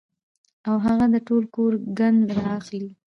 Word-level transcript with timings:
او 0.67 0.75
هغه 0.85 1.05
د 1.13 1.15
ټول 1.27 1.43
کور 1.55 1.71
ګند 1.97 2.21
را 2.37 2.47
اخلي 2.59 2.91